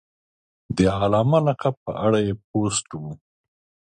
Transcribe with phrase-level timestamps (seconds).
[0.75, 3.03] د علامه لقب په اړه یې پوسټ و.